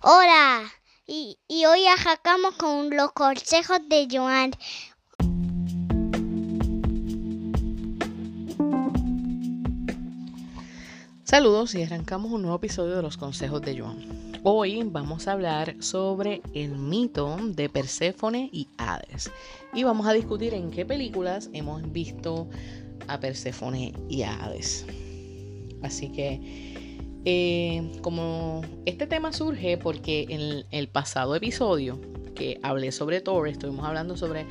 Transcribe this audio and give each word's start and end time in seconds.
Hola, 0.00 0.62
y, 1.08 1.36
hoy 1.48 1.86
arrancamos 1.86 2.54
con 2.54 2.88
los 2.90 3.10
consejos 3.10 3.80
de 3.88 4.06
Joan. 4.08 4.52
Saludos 11.24 11.74
y 11.74 11.82
arrancamos 11.82 12.30
un 12.30 12.42
nuevo 12.42 12.58
episodio 12.58 12.94
de 12.94 13.02
los 13.02 13.16
consejos 13.16 13.60
de 13.62 13.76
Joan. 13.76 13.98
Hoy 14.44 14.84
vamos 14.84 15.26
a 15.26 15.32
hablar 15.32 15.74
sobre 15.80 16.42
el 16.54 16.78
mito 16.78 17.36
de 17.40 17.68
Perséfone 17.68 18.50
y 18.52 18.68
Hades. 18.78 19.32
Y 19.74 19.82
vamos 19.82 20.06
a 20.06 20.12
discutir 20.12 20.54
en 20.54 20.70
qué 20.70 20.86
películas 20.86 21.50
hemos 21.52 21.90
visto 21.90 22.48
a 23.08 23.18
Perséfone 23.18 23.94
y 24.08 24.22
a 24.22 24.44
Hades. 24.44 24.86
Así 25.82 26.12
que 26.12 26.87
eh, 27.24 27.92
como 28.00 28.62
este 28.86 29.06
tema 29.06 29.32
surge 29.32 29.76
porque 29.76 30.26
en 30.28 30.64
el 30.70 30.88
pasado 30.88 31.34
episodio 31.34 32.00
que 32.34 32.60
hablé 32.62 32.92
sobre 32.92 33.20
Thor, 33.20 33.48
estuvimos 33.48 33.84
hablando 33.84 34.16
sobre 34.16 34.46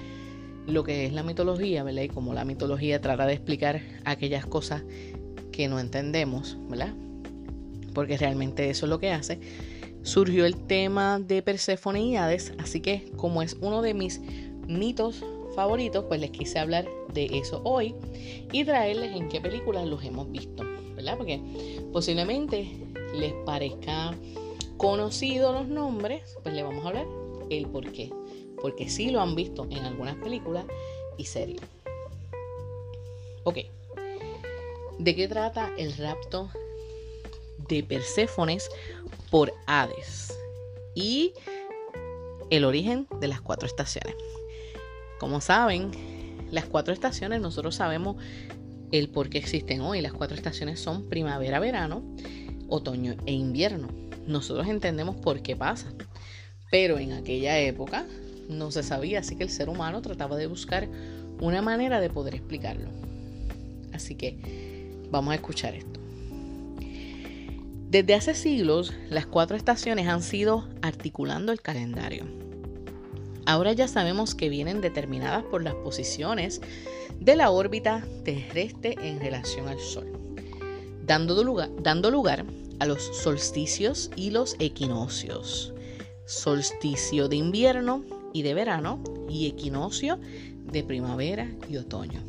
lo 0.67 0.83
que 0.83 1.05
es 1.05 1.13
la 1.13 1.23
mitología, 1.23 1.83
¿verdad? 1.83 2.03
Y 2.03 2.09
cómo 2.09 2.33
la 2.33 2.43
mitología 2.43 3.01
trata 3.01 3.25
de 3.25 3.33
explicar 3.33 3.81
aquellas 4.03 4.45
cosas 4.45 4.83
que 5.51 5.67
no 5.67 5.79
entendemos, 5.79 6.57
¿verdad? 6.69 6.93
Porque 7.93 8.17
realmente 8.17 8.69
eso 8.69 8.85
es 8.85 8.89
lo 8.89 8.99
que 8.99 9.11
hace. 9.11 9.39
Surgió 10.03 10.45
el 10.45 10.55
tema 10.55 11.19
de 11.19 11.41
Perséfone 11.41 12.01
y 12.01 12.15
Hades, 12.17 12.53
así 12.59 12.81
que 12.81 13.11
como 13.15 13.41
es 13.41 13.57
uno 13.61 13.81
de 13.81 13.93
mis 13.93 14.21
mitos 14.67 15.23
favoritos, 15.55 16.05
pues 16.07 16.19
les 16.19 16.31
quise 16.31 16.59
hablar 16.59 16.85
de 17.13 17.25
eso 17.33 17.61
hoy 17.63 17.95
y 18.51 18.63
traerles 18.63 19.15
en 19.15 19.29
qué 19.29 19.41
películas 19.41 19.87
los 19.87 20.03
hemos 20.03 20.29
visto. 20.31 20.63
Porque 21.17 21.41
posiblemente 21.91 22.69
les 23.13 23.33
parezca 23.45 24.13
conocido 24.77 25.53
los 25.53 25.67
nombres, 25.67 26.37
pues 26.43 26.53
le 26.53 26.63
vamos 26.63 26.83
a 26.85 26.89
hablar 26.89 27.07
el 27.49 27.67
por 27.67 27.91
qué. 27.91 28.11
Porque 28.61 28.89
sí 28.89 29.11
lo 29.11 29.21
han 29.21 29.35
visto 29.35 29.67
en 29.69 29.85
algunas 29.85 30.15
películas 30.15 30.65
y 31.17 31.25
series. 31.25 31.61
Ok. 33.43 33.57
¿De 34.99 35.15
qué 35.15 35.27
trata 35.27 35.71
el 35.77 35.95
rapto 35.95 36.49
de 37.69 37.83
Perséfones 37.83 38.69
por 39.29 39.53
Hades? 39.67 40.37
Y 40.95 41.33
el 42.49 42.65
origen 42.65 43.07
de 43.19 43.27
las 43.27 43.41
cuatro 43.41 43.67
estaciones. 43.67 44.15
Como 45.19 45.41
saben, 45.41 45.91
las 46.51 46.65
cuatro 46.65 46.93
estaciones 46.93 47.41
nosotros 47.41 47.75
sabemos 47.75 48.17
el 48.91 49.09
por 49.09 49.29
qué 49.29 49.37
existen 49.37 49.81
hoy. 49.81 50.01
Las 50.01 50.13
cuatro 50.13 50.35
estaciones 50.35 50.79
son 50.79 51.09
primavera, 51.09 51.59
verano, 51.59 52.03
otoño 52.67 53.15
e 53.25 53.33
invierno. 53.33 53.87
Nosotros 54.25 54.67
entendemos 54.67 55.15
por 55.15 55.41
qué 55.41 55.55
pasa. 55.55 55.87
Pero 56.71 56.99
en 56.99 57.13
aquella 57.13 57.59
época 57.59 58.05
no 58.49 58.71
se 58.71 58.83
sabía, 58.83 59.19
así 59.19 59.35
que 59.35 59.43
el 59.43 59.49
ser 59.49 59.69
humano 59.69 60.01
trataba 60.01 60.35
de 60.37 60.47
buscar 60.47 60.87
una 61.39 61.61
manera 61.61 61.99
de 61.99 62.09
poder 62.09 62.35
explicarlo. 62.35 62.89
Así 63.93 64.15
que 64.15 65.05
vamos 65.09 65.31
a 65.31 65.35
escuchar 65.35 65.75
esto. 65.75 65.99
Desde 67.89 68.15
hace 68.15 68.33
siglos, 68.35 68.93
las 69.09 69.25
cuatro 69.25 69.55
estaciones 69.55 70.07
han 70.07 70.21
sido 70.21 70.67
articulando 70.81 71.53
el 71.53 71.61
calendario. 71.61 72.46
Ahora 73.47 73.71
ya 73.71 73.87
sabemos 73.87 74.35
que 74.35 74.49
vienen 74.49 74.81
determinadas 74.81 75.41
por 75.45 75.63
las 75.63 75.73
posiciones 75.73 76.59
de 77.21 77.37
la 77.37 77.49
órbita 77.49 78.05
terrestre 78.25 78.95
en 79.01 79.21
relación 79.21 79.69
al 79.69 79.79
Sol, 79.79 80.11
dando 81.05 81.41
lugar, 81.45 81.69
dando 81.81 82.11
lugar 82.11 82.43
a 82.79 82.85
los 82.85 83.01
solsticios 83.01 84.11
y 84.17 84.31
los 84.31 84.57
equinoccios. 84.59 85.73
Solsticio 86.25 87.29
de 87.29 87.37
invierno 87.37 88.03
y 88.33 88.41
de 88.41 88.53
verano 88.53 89.01
y 89.29 89.47
equinoccio 89.47 90.19
de 90.69 90.83
primavera 90.83 91.49
y 91.69 91.77
otoño. 91.77 92.21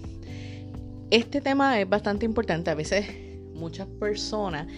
Este 1.11 1.41
tema 1.41 1.81
es 1.81 1.89
bastante 1.89 2.27
importante. 2.27 2.71
A 2.71 2.77
veces 2.77 3.07
muchas 3.55 3.89
personas 3.89 4.69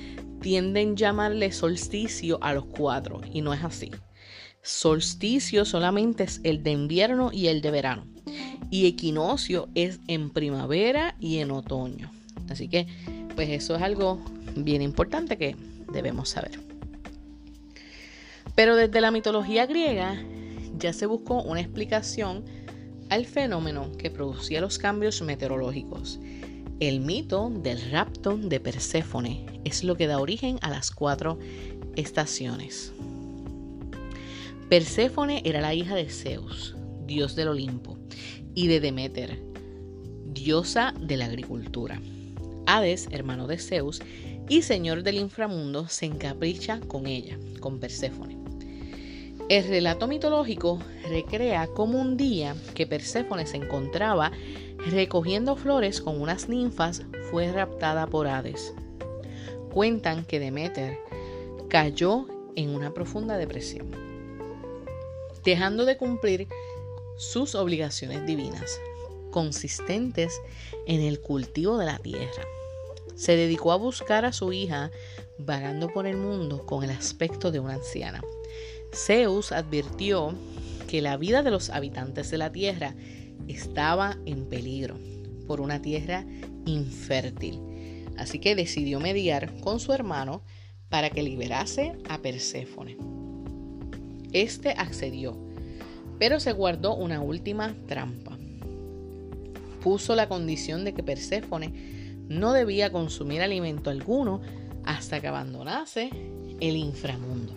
tienden 0.40 0.92
a 0.92 0.94
llamarle 0.94 1.52
solsticio 1.52 2.38
a 2.40 2.54
los 2.54 2.64
cuatro 2.64 3.20
y 3.30 3.42
no 3.42 3.52
es 3.52 3.62
así. 3.62 3.90
Solsticio 4.62 5.64
solamente 5.64 6.24
es 6.24 6.40
el 6.44 6.62
de 6.62 6.72
invierno 6.72 7.30
y 7.32 7.46
el 7.46 7.60
de 7.62 7.70
verano 7.70 8.06
y 8.70 8.86
equinoccio 8.86 9.68
es 9.74 10.00
en 10.06 10.30
primavera 10.30 11.16
y 11.20 11.38
en 11.38 11.50
otoño. 11.50 12.10
Así 12.48 12.68
que, 12.68 12.86
pues 13.34 13.50
eso 13.50 13.76
es 13.76 13.82
algo 13.82 14.20
bien 14.56 14.82
importante 14.82 15.36
que 15.36 15.56
debemos 15.92 16.30
saber. 16.30 16.58
Pero 18.54 18.76
desde 18.76 19.00
la 19.00 19.10
mitología 19.10 19.66
griega 19.66 20.22
ya 20.78 20.92
se 20.92 21.06
buscó 21.06 21.42
una 21.42 21.60
explicación 21.60 22.44
al 23.08 23.26
fenómeno 23.26 23.90
que 23.98 24.10
producía 24.10 24.60
los 24.60 24.78
cambios 24.78 25.20
meteorológicos. 25.22 26.20
El 26.78 27.00
mito 27.00 27.50
del 27.50 27.90
rapto 27.90 28.36
de 28.36 28.60
Perséfone 28.60 29.46
es 29.64 29.84
lo 29.84 29.96
que 29.96 30.06
da 30.06 30.20
origen 30.20 30.58
a 30.62 30.70
las 30.70 30.90
cuatro 30.90 31.38
estaciones. 31.96 32.92
Perséfone 34.70 35.42
era 35.44 35.60
la 35.60 35.74
hija 35.74 35.96
de 35.96 36.08
Zeus, 36.08 36.76
dios 37.04 37.34
del 37.34 37.48
Olimpo, 37.48 37.98
y 38.54 38.68
de 38.68 38.78
Demeter, 38.78 39.42
diosa 40.26 40.94
de 40.96 41.16
la 41.16 41.24
agricultura. 41.24 42.00
Hades, 42.66 43.08
hermano 43.10 43.48
de 43.48 43.58
Zeus 43.58 44.00
y 44.48 44.62
señor 44.62 45.02
del 45.02 45.16
inframundo, 45.16 45.88
se 45.88 46.06
encapricha 46.06 46.78
con 46.86 47.08
ella, 47.08 47.36
con 47.58 47.80
Perséfone. 47.80 48.38
El 49.48 49.66
relato 49.66 50.06
mitológico 50.06 50.78
recrea 51.08 51.66
como 51.66 52.00
un 52.00 52.16
día 52.16 52.54
que 52.72 52.86
Perséfone 52.86 53.48
se 53.48 53.56
encontraba 53.56 54.30
recogiendo 54.86 55.56
flores 55.56 56.00
con 56.00 56.20
unas 56.20 56.48
ninfas 56.48 57.02
fue 57.32 57.50
raptada 57.50 58.06
por 58.06 58.28
Hades. 58.28 58.72
Cuentan 59.72 60.24
que 60.24 60.38
Demeter 60.38 60.96
cayó 61.68 62.28
en 62.54 62.70
una 62.70 62.94
profunda 62.94 63.36
depresión, 63.36 64.09
dejando 65.44 65.84
de 65.84 65.96
cumplir 65.96 66.48
sus 67.16 67.54
obligaciones 67.54 68.26
divinas, 68.26 68.80
consistentes 69.30 70.40
en 70.86 71.00
el 71.00 71.20
cultivo 71.20 71.78
de 71.78 71.86
la 71.86 71.98
tierra. 71.98 72.44
Se 73.14 73.36
dedicó 73.36 73.72
a 73.72 73.76
buscar 73.76 74.24
a 74.24 74.32
su 74.32 74.52
hija 74.52 74.90
vagando 75.38 75.88
por 75.88 76.06
el 76.06 76.16
mundo 76.16 76.64
con 76.64 76.84
el 76.84 76.90
aspecto 76.90 77.50
de 77.50 77.60
una 77.60 77.74
anciana. 77.74 78.22
Zeus 78.94 79.52
advirtió 79.52 80.34
que 80.88 81.02
la 81.02 81.16
vida 81.16 81.42
de 81.42 81.50
los 81.50 81.70
habitantes 81.70 82.30
de 82.30 82.38
la 82.38 82.50
tierra 82.50 82.94
estaba 83.46 84.16
en 84.26 84.46
peligro 84.46 84.96
por 85.46 85.60
una 85.60 85.80
tierra 85.82 86.24
infértil. 86.66 87.60
Así 88.16 88.38
que 88.38 88.54
decidió 88.54 89.00
mediar 89.00 89.54
con 89.60 89.80
su 89.80 89.92
hermano 89.92 90.42
para 90.88 91.10
que 91.10 91.22
liberase 91.22 91.96
a 92.08 92.18
Perséfone. 92.18 93.19
Este 94.32 94.70
accedió 94.70 95.50
pero 96.20 96.38
se 96.38 96.52
guardó 96.52 96.94
una 96.94 97.22
última 97.22 97.74
trampa. 97.88 98.38
Puso 99.82 100.14
la 100.14 100.28
condición 100.28 100.84
de 100.84 100.92
que 100.92 101.02
Perséfone 101.02 101.72
no 102.28 102.52
debía 102.52 102.92
consumir 102.92 103.40
alimento 103.40 103.88
alguno 103.88 104.42
hasta 104.84 105.20
que 105.20 105.28
abandonase 105.28 106.10
el 106.60 106.76
inframundo. 106.76 107.54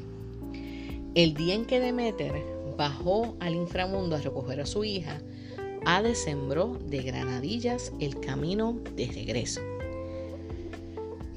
El 1.14 1.34
día 1.34 1.56
en 1.56 1.66
que 1.66 1.82
Demeter 1.82 2.42
bajó 2.78 3.36
al 3.42 3.54
inframundo 3.54 4.16
a 4.16 4.22
recoger 4.22 4.62
a 4.62 4.66
su 4.66 4.86
hija, 4.86 5.22
Hades 5.86 6.24
sembró 6.24 6.80
de 6.88 7.02
granadillas 7.02 7.92
el 8.00 8.18
camino 8.22 8.80
de 8.96 9.08
regreso. 9.08 9.60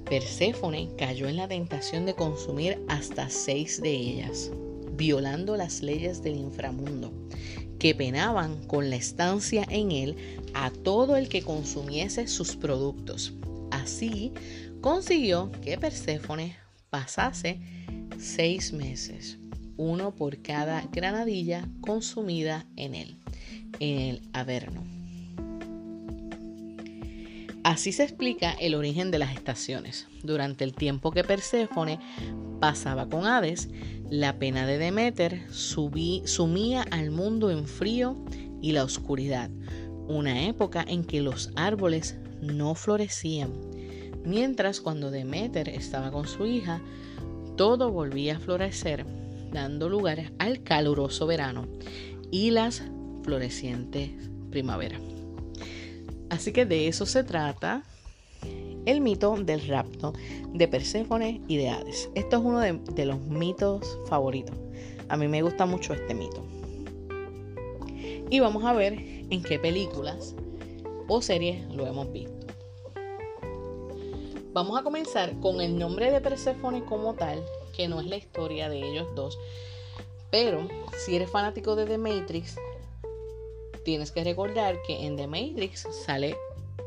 Perséfone 0.08 0.90
cayó 0.96 1.26
en 1.26 1.36
la 1.36 1.48
tentación 1.48 2.06
de 2.06 2.14
consumir 2.14 2.78
hasta 2.86 3.28
seis 3.28 3.82
de 3.82 3.90
ellas 3.90 4.52
violando 4.96 5.56
las 5.56 5.82
leyes 5.82 6.22
del 6.22 6.36
inframundo, 6.36 7.12
que 7.78 7.94
penaban 7.94 8.66
con 8.66 8.90
la 8.90 8.96
estancia 8.96 9.66
en 9.68 9.92
él 9.92 10.16
a 10.54 10.70
todo 10.70 11.16
el 11.16 11.28
que 11.28 11.42
consumiese 11.42 12.26
sus 12.26 12.56
productos. 12.56 13.34
Así 13.70 14.32
consiguió 14.80 15.50
que 15.62 15.76
Perséfone 15.78 16.56
pasase 16.90 17.60
seis 18.18 18.72
meses, 18.72 19.38
uno 19.76 20.14
por 20.14 20.40
cada 20.42 20.82
granadilla 20.92 21.68
consumida 21.80 22.66
en 22.76 22.94
él, 22.94 23.16
en 23.80 23.98
el 23.98 24.22
Averno. 24.32 24.82
Así 27.66 27.90
se 27.90 28.04
explica 28.04 28.52
el 28.52 28.76
origen 28.76 29.10
de 29.10 29.18
las 29.18 29.34
estaciones. 29.34 30.06
Durante 30.22 30.62
el 30.62 30.72
tiempo 30.72 31.10
que 31.10 31.24
Perséfone 31.24 31.98
pasaba 32.60 33.08
con 33.08 33.26
Hades, 33.26 33.68
la 34.10 34.38
pena 34.38 34.66
de 34.66 34.78
Demeter 34.78 35.42
sumía 35.50 36.82
al 36.82 37.10
mundo 37.10 37.50
en 37.50 37.66
frío 37.66 38.16
y 38.62 38.72
la 38.72 38.84
oscuridad, 38.84 39.50
una 40.08 40.46
época 40.46 40.84
en 40.86 41.04
que 41.04 41.20
los 41.20 41.50
árboles 41.56 42.16
no 42.40 42.74
florecían, 42.74 43.50
mientras 44.24 44.80
cuando 44.80 45.10
Demeter 45.10 45.68
estaba 45.68 46.10
con 46.10 46.28
su 46.28 46.46
hija, 46.46 46.80
todo 47.56 47.90
volvía 47.90 48.36
a 48.36 48.40
florecer 48.40 49.04
dando 49.52 49.88
lugar 49.88 50.32
al 50.38 50.62
caluroso 50.62 51.26
verano 51.26 51.66
y 52.30 52.50
las 52.50 52.82
florecientes 53.22 54.10
primaveras. 54.50 55.00
Así 56.28 56.52
que 56.52 56.66
de 56.66 56.88
eso 56.88 57.06
se 57.06 57.24
trata 57.24 57.82
el 58.86 59.00
mito 59.00 59.36
del 59.36 59.66
rapto 59.66 60.14
de 60.54 60.68
Perséfone 60.68 61.42
y 61.48 61.56
de 61.58 61.68
Hades. 61.68 62.08
Esto 62.14 62.36
es 62.36 62.42
uno 62.42 62.60
de, 62.60 63.04
los 63.04 63.20
mitos 63.20 63.98
favoritos. 64.06 64.56
A 65.08 65.16
mí 65.16 65.28
me 65.28 65.42
gusta 65.42 65.66
mucho 65.66 65.92
este 65.92 66.14
mito. 66.14 66.42
Y 68.30 68.40
vamos 68.40 68.64
a 68.64 68.72
ver 68.72 68.94
en 68.94 69.42
qué 69.42 69.58
películas 69.58 70.34
o 71.08 71.20
series 71.20 71.62
lo 71.74 71.86
hemos 71.86 72.10
visto. 72.12 72.46
Vamos 74.52 74.78
a 74.80 74.82
comenzar 74.82 75.38
con 75.40 75.60
el 75.60 75.78
nombre 75.78 76.10
de 76.10 76.20
Perséfone 76.20 76.84
como 76.84 77.14
tal, 77.14 77.44
que 77.76 77.88
no 77.88 78.00
es 78.00 78.06
la 78.06 78.16
historia 78.16 78.68
de 78.68 78.78
ellos 78.78 79.06
dos. 79.14 79.38
Pero 80.30 80.66
si 80.96 81.16
eres 81.16 81.30
fanático 81.30 81.76
de 81.76 81.86
The 81.86 81.98
Matrix, 81.98 82.56
tienes 83.84 84.10
que 84.12 84.24
recordar 84.24 84.80
que 84.86 85.04
en 85.04 85.16
The 85.16 85.26
Matrix 85.26 85.86
sale 86.06 86.36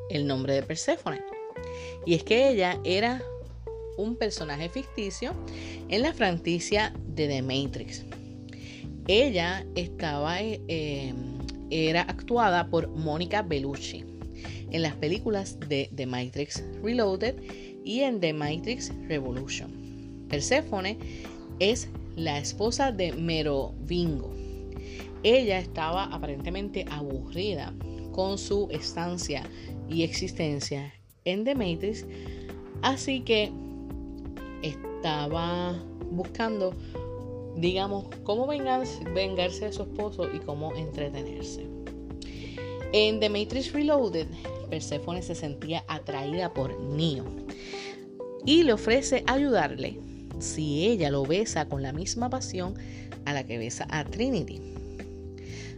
el 0.10 0.26
nombre 0.26 0.54
de 0.54 0.64
Perséfone. 0.64 1.39
Y 2.06 2.14
es 2.14 2.24
que 2.24 2.50
ella 2.50 2.80
era 2.84 3.22
un 3.98 4.16
personaje 4.16 4.70
ficticio 4.70 5.34
en 5.90 6.02
la 6.02 6.14
franquicia 6.14 6.94
de 7.08 7.28
The 7.28 7.42
Matrix. 7.42 8.06
Ella 9.08 9.66
estaba, 9.76 10.38
eh, 10.42 11.14
era 11.70 12.02
actuada 12.04 12.70
por 12.70 12.88
Mónica 12.90 13.42
Bellucci 13.42 14.06
en 14.72 14.82
las 14.82 14.96
películas 14.96 15.60
de 15.68 15.90
The 15.96 16.06
Matrix 16.06 16.64
Reloaded 16.84 17.36
y 17.84 18.02
en 18.02 18.20
The 18.20 18.34
Matrix 18.34 18.92
Revolution. 19.08 20.26
Persephone 20.30 20.98
es 21.60 21.90
la 22.16 22.38
esposa 22.38 22.92
de 22.92 23.14
Merovingo. 23.14 24.34
Ella 25.24 25.60
estaba 25.60 26.06
aparentemente 26.06 26.86
aburrida 26.90 27.74
con 28.12 28.38
su 28.38 28.68
estancia 28.72 29.44
y 29.90 30.04
existencia 30.04 30.94
en 31.30 31.44
The 31.44 31.56
Matrix, 31.56 32.06
así 32.82 33.22
que 33.22 33.52
estaba 34.62 35.76
buscando 36.12 36.74
digamos, 37.60 38.06
cómo 38.24 38.48
vengarse, 38.48 39.04
vengarse 39.14 39.66
de 39.66 39.74
su 39.74 39.84
esposo 39.84 40.28
y 40.34 40.40
cómo 40.40 40.74
entretenerse. 40.76 41.66
En 42.94 43.20
The 43.20 43.30
Matrix 43.30 43.74
Reloaded, 43.74 44.28
Persephone 44.70 45.22
se 45.22 45.36
sentía 45.36 45.84
atraída 45.88 46.54
por 46.54 46.80
Neo 46.80 47.26
y 48.46 48.64
le 48.64 48.74
ofrece 48.74 49.24
ayudarle 49.28 50.00
si 50.40 50.88
ella 50.88 51.12
lo 51.12 51.24
besa 51.24 51.68
con 51.68 51.84
la 51.84 51.92
misma 51.92 52.30
pasión 52.30 52.76
a 53.26 53.34
la 53.34 53.46
que 53.46 53.58
besa 53.58 53.88
a 53.90 54.06
Trinity. 54.06 54.62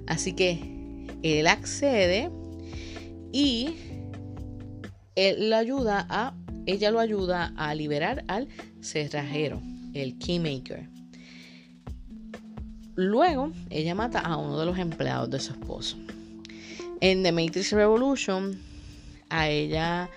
Así 0.08 0.34
que 0.34 0.60
él 1.24 1.48
accede 1.48 2.30
y 3.32 3.76
ayuda 5.16 6.06
a, 6.10 6.34
ella 6.66 6.92
lo 6.92 7.00
ayuda 7.00 7.54
a 7.58 7.74
liberar 7.76 8.24
al 8.28 8.48
cerrajero, 8.82 9.62
el 9.94 10.18
Keymaker. 10.18 10.90
Luego, 12.96 13.52
ella 13.70 13.96
mata 13.96 14.20
a 14.20 14.38
uno 14.38 14.60
de 14.60 14.66
los 14.66 14.78
empleados 14.78 15.30
de 15.30 15.40
su 15.40 15.54
esposo. 15.54 15.98
En 17.00 17.24
The 17.24 17.32
Matrix 17.32 17.72
Revolution, 17.72 18.60
a 19.30 19.50
ella 19.50 20.10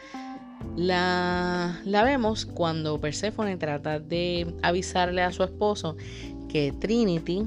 la, 0.76 1.80
la 1.84 2.02
vemos 2.02 2.44
cuando 2.46 3.00
Persephone 3.00 3.56
trata 3.56 4.00
de 4.00 4.54
avisarle 4.62 5.22
a 5.22 5.32
su 5.32 5.44
esposo 5.44 5.96
que 6.48 6.72
Trinity 6.72 7.44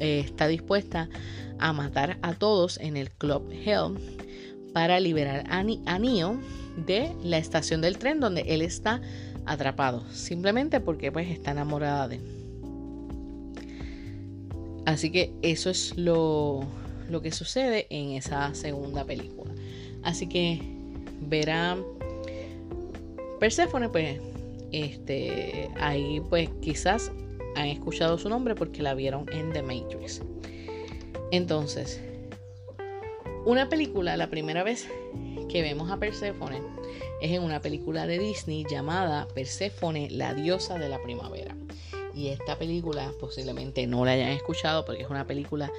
eh, 0.00 0.20
está 0.20 0.48
dispuesta 0.48 1.08
a 1.58 1.72
matar 1.72 2.18
a 2.22 2.34
todos 2.34 2.78
en 2.78 2.96
el 2.96 3.10
Club 3.10 3.50
Hell 3.52 3.96
para 4.74 5.00
liberar 5.00 5.44
a, 5.48 5.60
a 5.60 5.98
Neo 5.98 6.38
de 6.76 7.12
la 7.22 7.38
estación 7.38 7.80
del 7.80 7.96
tren 7.96 8.20
donde 8.20 8.42
él 8.42 8.60
está 8.60 9.00
atrapado, 9.46 10.04
simplemente 10.10 10.80
porque 10.80 11.10
pues 11.10 11.30
está 11.30 11.52
enamorada 11.52 12.08
de 12.08 12.16
él. 12.16 12.34
Así 14.84 15.10
que 15.10 15.32
eso 15.42 15.70
es 15.70 15.96
lo, 15.96 16.66
que 17.22 17.32
sucede 17.32 17.86
en 17.88 18.10
esa 18.10 18.54
segunda 18.54 19.04
película. 19.04 19.52
Así 20.02 20.28
que 20.28 20.60
verán 21.22 21.82
Persephone, 23.40 23.88
pues, 23.88 24.20
este, 24.72 25.70
ahí 25.80 26.20
pues 26.28 26.50
quizás 26.60 27.12
han 27.56 27.68
escuchado 27.68 28.18
su 28.18 28.28
nombre 28.28 28.54
porque 28.54 28.82
la 28.82 28.94
vieron 28.94 29.26
en 29.32 29.52
The 29.52 29.62
Matrix. 29.62 30.20
Entonces, 31.30 32.00
una 33.44 33.68
película, 33.68 34.16
la 34.16 34.30
primera 34.30 34.62
vez 34.62 34.88
que 35.48 35.62
vemos 35.62 35.90
a 35.90 35.98
Persephone 35.98 36.62
es 37.20 37.32
en 37.32 37.42
una 37.42 37.60
película 37.60 38.06
de 38.06 38.18
Disney 38.18 38.64
llamada 38.68 39.28
Persephone, 39.34 40.08
la 40.10 40.34
diosa 40.34 40.78
de 40.78 40.88
la 40.88 41.02
primavera. 41.02 41.54
Y 42.14 42.28
esta 42.28 42.56
película 42.56 43.10
posiblemente 43.20 43.86
no 43.86 44.04
la 44.04 44.12
hayan 44.12 44.30
escuchado 44.30 44.84
porque 44.84 45.02
es 45.02 45.10
una 45.10 45.26
película 45.26 45.70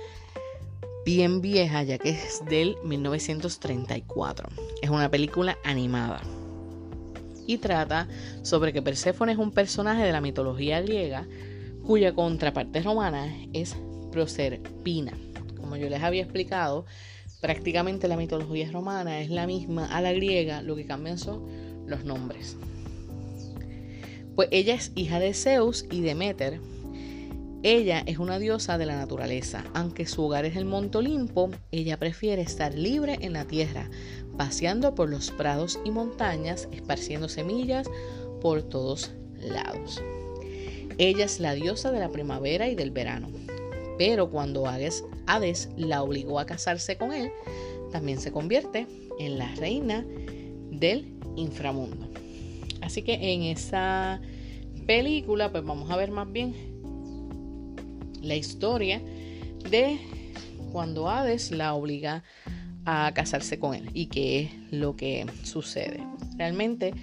bien 1.06 1.42
vieja, 1.42 1.84
ya 1.84 1.98
que 1.98 2.10
es 2.10 2.44
del 2.46 2.78
1934. 2.84 4.50
Es 4.82 4.90
una 4.90 5.10
película 5.10 5.58
animada. 5.64 6.22
Y 7.48 7.58
trata 7.60 8.08
sobre 8.42 8.74
que 8.74 8.82
Perséfone 8.82 9.32
es 9.32 9.38
un 9.38 9.52
personaje 9.52 10.04
de 10.04 10.12
la 10.12 10.22
mitología 10.22 10.82
griega 10.82 11.28
cuya 11.84 12.14
contraparte 12.14 12.82
romana 12.82 13.36
es 13.54 13.76
Proserpina. 14.12 15.14
Como 15.58 15.78
yo 15.78 15.90
les 15.90 16.02
había 16.02 16.24
explicado, 16.24 16.86
prácticamente 17.46 18.08
la 18.08 18.18
mitología 18.18 18.72
romana 18.72 19.22
es 19.22 19.30
la 19.30 19.46
misma 19.46 19.86
a 19.86 20.02
la 20.02 20.12
griega, 20.14 20.64
lo 20.64 20.76
que 20.76 20.88
cambian 20.88 21.20
son 21.20 21.44
los 21.86 22.04
nombres. 22.04 22.58
Pues 24.36 24.48
ella 24.50 24.74
es 24.74 24.92
hija 24.96 25.20
de 25.20 25.32
Zeus 25.36 25.86
y 25.92 26.02
Demeter. 26.02 26.60
Ella 27.62 28.02
es 28.08 28.18
una 28.18 28.40
diosa 28.40 28.80
de 28.80 28.88
la 28.88 28.96
naturaleza. 28.96 29.64
Aunque 29.76 30.08
su 30.08 30.24
hogar 30.24 30.46
es 30.46 30.56
el 30.56 30.66
Monte 30.66 30.98
Olimpo, 30.98 31.52
ella 31.72 32.00
prefiere 32.00 32.42
estar 32.42 32.74
libre 32.74 33.20
en 33.22 33.34
la 33.34 33.46
tierra, 33.46 33.92
paseando 34.40 34.96
por 34.96 35.08
los 35.08 35.30
prados 35.30 35.80
y 35.86 35.92
montañas, 35.92 36.68
esparciendo 36.72 37.30
semillas 37.30 37.88
por 38.42 38.64
todos 38.64 39.12
lados. 39.40 40.02
Ella 40.98 41.26
es 41.26 41.40
la 41.40 41.54
diosa 41.54 41.92
de 41.92 42.00
la 42.00 42.10
primavera 42.10 42.68
y 42.70 42.74
del 42.74 42.90
verano. 42.90 43.28
Pero 44.00 44.32
cuando 44.32 44.66
Hades, 44.66 45.04
Hades 45.28 45.70
la 45.78 46.04
obligó 46.04 46.40
a 46.40 46.46
casarse 46.46 46.98
con 46.98 47.14
él, 47.14 47.32
también 47.92 48.20
se 48.20 48.32
convierte 48.32 48.88
en 49.20 49.38
la 49.38 49.54
reina 49.56 50.06
del 50.72 51.14
inframundo. 51.36 52.10
Así 52.82 53.02
que 53.02 53.34
en 53.34 53.44
esa 53.44 54.22
película, 54.86 55.52
pues 55.52 55.64
vamos 55.64 55.90
a 55.90 55.98
ver 55.98 56.12
más 56.12 56.32
bien 56.32 56.54
la 58.22 58.36
historia 58.36 59.02
de 59.70 60.00
cuando 60.72 61.10
Hades 61.10 61.52
la 61.52 61.74
obliga 61.74 62.24
a 62.86 63.12
casarse 63.14 63.58
con 63.60 63.74
él 63.74 63.90
y 63.94 64.08
qué 64.08 64.42
es 64.42 64.52
lo 64.72 64.96
que 64.96 65.26
sucede. 65.44 66.04
Realmente, 66.38 66.94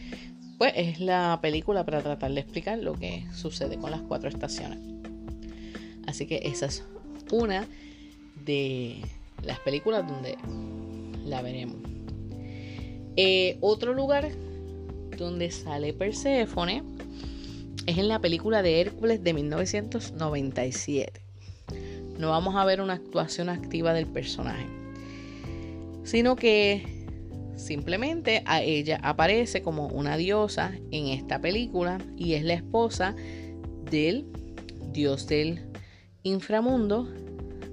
pues 0.58 0.72
es 0.76 1.00
la 1.00 1.38
película 1.42 1.84
para 1.84 2.02
tratar 2.02 2.32
de 2.32 2.40
explicar 2.40 2.78
lo 2.78 2.94
que 2.94 3.26
sucede 3.32 3.78
con 3.78 3.90
las 3.90 4.02
cuatro 4.02 4.28
estaciones. 4.28 4.78
Así 6.06 6.26
que 6.26 6.42
esa 6.44 6.66
es 6.66 6.84
una 7.30 7.66
de 8.44 9.02
las 9.42 9.58
películas 9.60 10.06
donde 10.06 10.36
la 11.24 11.42
veremos. 11.42 11.76
Eh, 13.16 13.58
otro 13.60 13.92
lugar 13.92 14.30
donde 15.18 15.50
sale 15.50 15.92
Perséfone 15.92 16.82
es 17.86 17.98
en 17.98 18.08
la 18.08 18.20
película 18.20 18.62
de 18.62 18.80
Hércules 18.80 19.22
de 19.22 19.34
1997. 19.34 21.20
No 22.18 22.30
vamos 22.30 22.54
a 22.56 22.64
ver 22.64 22.80
una 22.80 22.94
actuación 22.94 23.48
activa 23.48 23.92
del 23.92 24.06
personaje, 24.06 24.66
sino 26.04 26.36
que 26.36 27.06
simplemente 27.56 28.42
a 28.46 28.62
ella 28.62 29.00
aparece 29.02 29.62
como 29.62 29.88
una 29.88 30.16
diosa 30.16 30.72
en 30.90 31.08
esta 31.08 31.40
película 31.40 31.98
y 32.16 32.34
es 32.34 32.44
la 32.44 32.54
esposa 32.54 33.14
del 33.90 34.26
dios 34.92 35.26
del 35.26 35.60
inframundo, 36.22 37.08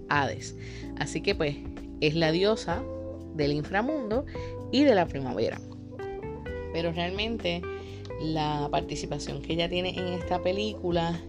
Hades. 0.09 0.55
Así 0.97 1.21
que 1.21 1.35
pues 1.35 1.55
es 2.01 2.15
la 2.15 2.31
diosa 2.31 2.83
del 3.35 3.53
inframundo 3.53 4.25
y 4.71 4.83
de 4.83 4.95
la 4.95 5.07
primavera 5.07 5.59
pero 6.71 6.91
realmente 6.91 7.61
la 8.21 8.67
participación 8.71 9.41
que 9.41 9.53
ella 9.53 9.69
tiene 9.69 9.89
en 9.89 10.07
esta 10.13 10.41
película 10.41 11.19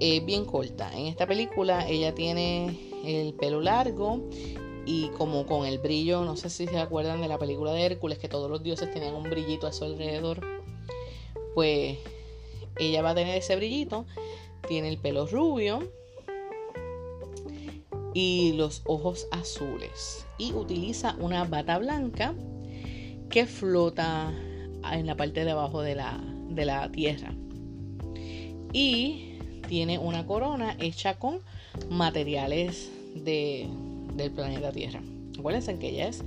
es 0.00 0.24
bien 0.24 0.44
corta. 0.44 0.90
En 0.96 1.06
esta 1.06 1.26
película 1.26 1.88
ella 1.88 2.14
tiene 2.14 2.78
el 3.04 3.34
pelo 3.34 3.60
largo 3.60 4.28
y 4.86 5.08
como 5.10 5.44
con 5.44 5.66
el 5.66 5.78
brillo, 5.78 6.24
no 6.24 6.36
sé 6.36 6.50
si 6.50 6.66
se 6.66 6.78
acuerdan 6.78 7.20
de 7.20 7.28
la 7.28 7.38
película 7.38 7.72
de 7.72 7.84
Hércules, 7.84 8.18
que 8.18 8.28
todos 8.28 8.50
los 8.50 8.62
dioses 8.62 8.90
tenían 8.92 9.14
un 9.14 9.24
brillito 9.24 9.66
a 9.66 9.72
su 9.72 9.84
alrededor, 9.84 10.40
pues 11.54 11.98
ella 12.78 13.02
va 13.02 13.10
a 13.10 13.14
tener 13.14 13.36
ese 13.36 13.56
brillito 13.56 14.06
tiene 14.66 14.88
el 14.88 14.98
pelo 14.98 15.26
rubio 15.26 15.90
y 18.18 18.52
los 18.54 18.82
ojos 18.84 19.28
azules. 19.30 20.26
Y 20.38 20.52
utiliza 20.52 21.14
una 21.20 21.44
bata 21.44 21.78
blanca 21.78 22.34
que 23.30 23.46
flota 23.46 24.32
en 24.92 25.06
la 25.06 25.16
parte 25.16 25.44
de 25.44 25.52
abajo 25.52 25.82
de 25.82 25.94
la, 25.94 26.20
de 26.48 26.64
la 26.64 26.90
tierra. 26.90 27.32
Y 28.72 29.38
tiene 29.68 29.98
una 29.98 30.26
corona 30.26 30.76
hecha 30.80 31.16
con 31.16 31.42
materiales 31.90 32.90
de, 33.14 33.68
del 34.14 34.32
planeta 34.32 34.72
Tierra. 34.72 35.00
Acuérdense 35.38 35.78
que 35.78 35.90
ella 35.90 36.08
es 36.08 36.24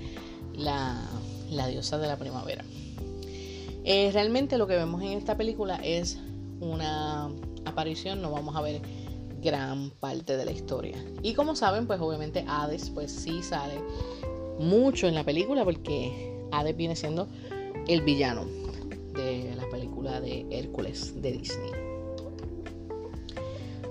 la, 0.56 0.98
la 1.50 1.68
diosa 1.68 1.98
de 1.98 2.08
la 2.08 2.18
primavera. 2.18 2.64
Eh, 3.84 4.12
realmente 4.14 4.58
lo 4.58 4.66
que 4.66 4.78
vemos 4.78 5.02
en 5.02 5.10
esta 5.10 5.36
película 5.36 5.76
es 5.84 6.20
una 6.62 7.30
aparición, 7.66 8.22
no 8.22 8.32
vamos 8.32 8.56
a 8.56 8.62
ver 8.62 8.82
gran 9.42 9.90
parte 9.90 10.38
de 10.38 10.46
la 10.46 10.52
historia. 10.52 10.98
Y 11.22 11.34
como 11.34 11.56
saben, 11.56 11.88
pues 11.88 12.00
obviamente 12.00 12.46
Hades 12.48 12.90
pues 12.90 13.12
sí 13.12 13.42
sale 13.44 13.82
mucho 14.60 15.08
en 15.08 15.16
la 15.16 15.24
película 15.24 15.64
porque 15.64 16.46
Hades 16.52 16.76
viene 16.76 16.96
siendo 16.96 17.28
el 17.88 18.02
villano 18.02 18.46
de 19.14 19.54
la 19.56 19.68
película 19.70 20.22
de 20.22 20.46
Hércules 20.52 21.22
de 21.22 21.32
Disney. 21.32 21.72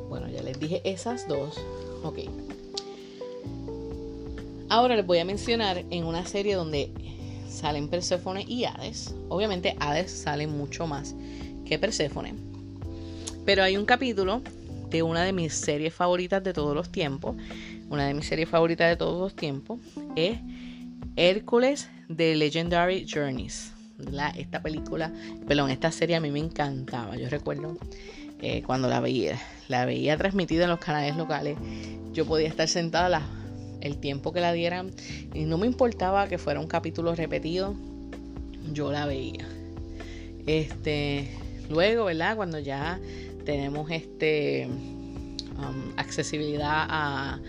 Bueno, 0.09 0.29
ya 0.29 0.43
les 0.43 0.59
dije 0.59 0.81
esas 0.85 1.29
dos. 1.29 1.59
Ok. 2.03 2.19
Ahora 4.69 4.95
les 4.95 5.07
voy 5.07 5.19
a 5.19 5.25
mencionar 5.25 5.85
en 5.91 6.05
una 6.05 6.25
serie 6.27 6.55
donde 6.55 6.93
salen 7.49 7.89
Perséfone 7.89 8.45
y 8.47 8.65
Hades. 8.65 9.15
Obviamente 9.29 9.77
Hades 9.81 10.11
sale 10.13 10.47
mucho 10.47 10.87
más 10.87 11.15
que 11.65 11.79
Perséfone. 11.79 12.35
Pero 13.45 13.63
hay 13.65 13.77
un 13.77 13.85
capítulo 13.85 14.43
de 14.91 15.03
una 15.03 15.23
de 15.23 15.33
mis 15.33 15.55
series 15.55 15.95
favoritas 15.95 16.43
de 16.43 16.53
todos 16.53 16.75
los 16.75 16.91
tiempos. 16.91 17.37
Una 17.89 18.07
de 18.07 18.15
mis 18.15 18.27
series 18.27 18.49
favoritas 18.49 18.89
de 18.89 18.97
todos 18.97 19.21
los 19.21 19.35
tiempos 19.35 19.81
es 20.17 20.39
Hércules 21.17 21.89
de 22.09 22.35
Legendary 22.37 23.07
Journeys. 23.09 23.73
Esta 24.37 24.63
película, 24.63 25.13
perdón, 25.47 25.71
esta 25.71 25.93
serie 25.93 26.17
a 26.17 26.21
mí 26.21 26.31
me 26.31 26.39
encantaba. 26.39 27.17
Yo 27.17 27.29
recuerdo 27.29 27.77
eh, 28.41 28.63
cuando 28.63 28.89
la 28.89 29.01
veía, 29.01 29.39
la 29.69 29.85
veía 29.85 30.17
transmitida 30.17 30.65
en 30.65 30.71
los 30.71 30.81
canales 30.81 31.17
locales. 31.17 31.59
Yo 32.13 32.27
podía 32.27 32.49
estar 32.49 32.69
sentada 32.69 33.23
el 33.81 33.99
tiempo 33.99 34.33
que 34.33 34.41
la 34.41 34.53
dieran 34.53 34.91
y 35.35 35.45
no 35.45 35.59
me 35.59 35.67
importaba 35.67 36.29
que 36.29 36.39
fuera 36.39 36.61
un 36.61 36.67
capítulo 36.67 37.15
repetido, 37.15 37.75
yo 38.73 38.93
la 38.93 39.07
veía. 39.07 39.47
Este, 40.47 41.31
luego, 41.69 42.07
¿verdad? 42.07 42.37
Cuando 42.37 42.59
ya 42.59 42.99
tenemos 43.45 43.91
este 43.91 44.67
um, 44.67 45.93
accesibilidad 45.97 46.87
a, 46.89 47.41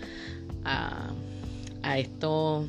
a, 0.64 1.10
a 1.82 1.98
esto 1.98 2.66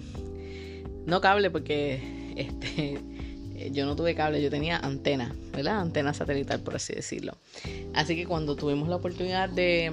no 1.05 1.21
cable 1.21 1.49
porque 1.49 2.33
este 2.35 2.99
yo 3.71 3.85
no 3.85 3.95
tuve 3.95 4.15
cable, 4.15 4.41
yo 4.41 4.49
tenía 4.49 4.77
antena, 4.77 5.33
¿verdad? 5.51 5.79
Antena 5.79 6.13
satelital, 6.13 6.59
por 6.61 6.75
así 6.75 6.93
decirlo. 6.93 7.37
Así 7.93 8.15
que 8.15 8.25
cuando 8.25 8.55
tuvimos 8.55 8.89
la 8.89 8.97
oportunidad 8.97 9.49
de, 9.49 9.91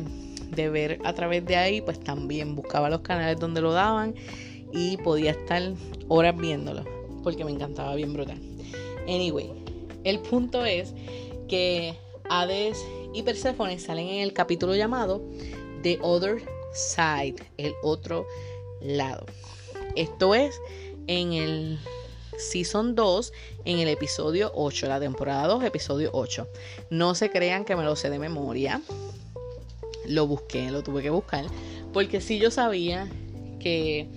de 0.54 0.68
ver 0.68 0.98
a 1.04 1.12
través 1.14 1.44
de 1.44 1.56
ahí, 1.56 1.80
pues 1.80 2.00
también 2.00 2.56
buscaba 2.56 2.90
los 2.90 3.00
canales 3.00 3.38
donde 3.38 3.60
lo 3.60 3.72
daban 3.72 4.14
y 4.72 4.96
podía 4.98 5.32
estar 5.32 5.62
horas 6.08 6.36
viéndolo, 6.36 6.84
porque 7.22 7.44
me 7.44 7.50
encantaba 7.50 7.94
bien 7.94 8.12
brutal. 8.12 8.38
Anyway, 9.02 9.50
el 10.04 10.20
punto 10.20 10.64
es 10.64 10.94
que 11.48 11.94
Hades 12.28 12.78
y 13.12 13.22
Persephone 13.22 13.78
salen 13.78 14.08
en 14.08 14.20
el 14.20 14.32
capítulo 14.32 14.74
llamado 14.74 15.22
The 15.82 15.98
Other 16.02 16.42
Side, 16.72 17.36
el 17.56 17.72
otro 17.82 18.26
lado. 18.80 19.26
Esto 19.96 20.34
es 20.34 20.60
en 21.06 21.32
el 21.32 21.78
Season 22.38 22.94
2, 22.94 23.32
en 23.64 23.78
el 23.78 23.88
episodio 23.88 24.52
8, 24.54 24.86
la 24.86 25.00
temporada 25.00 25.46
2, 25.48 25.64
episodio 25.64 26.10
8. 26.12 26.48
No 26.90 27.14
se 27.14 27.30
crean 27.30 27.64
que 27.64 27.76
me 27.76 27.84
lo 27.84 27.96
sé 27.96 28.10
de 28.10 28.18
memoria. 28.18 28.80
Lo 30.06 30.26
busqué, 30.26 30.70
lo 30.70 30.82
tuve 30.82 31.02
que 31.02 31.10
buscar. 31.10 31.44
Porque 31.92 32.20
si 32.20 32.38
yo 32.38 32.50
sabía 32.50 33.08
que 33.58 34.08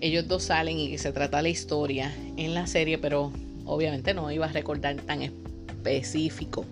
ellos 0.00 0.28
dos 0.28 0.44
salen 0.44 0.78
y 0.78 0.90
que 0.90 0.98
se 0.98 1.12
trata 1.12 1.42
la 1.42 1.48
historia 1.48 2.14
en 2.36 2.54
la 2.54 2.66
serie, 2.66 2.98
pero 2.98 3.32
obviamente 3.64 4.14
no 4.14 4.30
iba 4.30 4.46
a 4.46 4.52
recordar 4.52 4.96
tan 4.96 5.22
específico. 5.22 6.64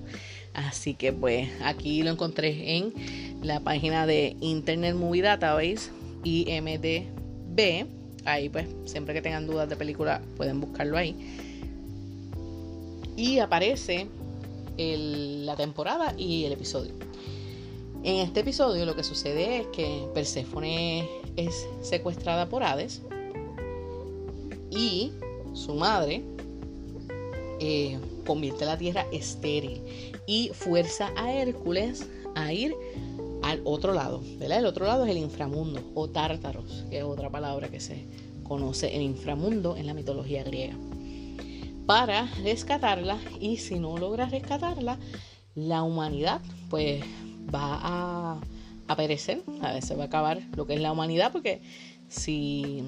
Así 0.56 0.94
que 0.94 1.12
pues 1.12 1.50
aquí 1.62 2.02
lo 2.02 2.10
encontré 2.10 2.78
en 2.78 2.94
la 3.42 3.60
página 3.60 4.06
de 4.06 4.36
Internet 4.40 4.96
Movie 4.96 5.20
Database, 5.20 5.90
IMDB. 6.24 7.86
Ahí 8.24 8.48
pues 8.48 8.66
siempre 8.86 9.12
que 9.12 9.20
tengan 9.20 9.46
dudas 9.46 9.68
de 9.68 9.76
película 9.76 10.22
pueden 10.38 10.62
buscarlo 10.62 10.96
ahí. 10.96 11.14
Y 13.18 13.38
aparece 13.40 14.08
la 14.78 15.56
temporada 15.56 16.14
y 16.16 16.46
el 16.46 16.52
episodio. 16.52 16.92
En 18.02 18.16
este 18.16 18.40
episodio 18.40 18.86
lo 18.86 18.96
que 18.96 19.04
sucede 19.04 19.58
es 19.58 19.66
que 19.66 20.06
Perséfone 20.14 21.06
es 21.36 21.66
secuestrada 21.82 22.48
por 22.48 22.62
Hades 22.62 23.02
y 24.70 25.12
su 25.52 25.74
madre 25.74 26.22
eh, 27.60 27.98
convierte 28.24 28.64
la 28.64 28.78
tierra 28.78 29.06
estéril 29.12 29.82
y 30.26 30.50
fuerza 30.54 31.12
a 31.16 31.32
Hércules 31.32 32.06
a 32.34 32.52
ir 32.52 32.74
al 33.42 33.60
otro 33.64 33.92
lado, 33.92 34.22
¿verdad? 34.38 34.58
El 34.58 34.66
otro 34.66 34.86
lado 34.86 35.04
es 35.04 35.10
el 35.10 35.18
inframundo 35.18 35.80
o 35.94 36.08
tártaros, 36.08 36.84
que 36.90 36.98
es 36.98 37.04
otra 37.04 37.30
palabra 37.30 37.68
que 37.68 37.80
se 37.80 38.06
conoce 38.42 38.94
el 38.94 39.02
inframundo 39.02 39.76
en 39.76 39.86
la 39.86 39.94
mitología 39.94 40.42
griega. 40.42 40.76
Para 41.86 42.26
rescatarla 42.42 43.18
y 43.40 43.58
si 43.58 43.78
no 43.78 43.96
logra 43.96 44.26
rescatarla, 44.26 44.98
la 45.54 45.82
humanidad 45.82 46.40
pues 46.68 47.02
va 47.54 47.78
a, 47.80 48.40
a 48.88 48.96
perecer, 48.96 49.42
a 49.62 49.72
veces 49.72 49.96
va 49.96 50.02
a 50.02 50.06
acabar 50.06 50.42
lo 50.56 50.66
que 50.66 50.74
es 50.74 50.80
la 50.80 50.92
humanidad 50.92 51.30
porque 51.30 51.62
si, 52.08 52.82